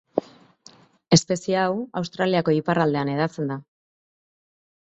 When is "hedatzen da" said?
3.15-3.59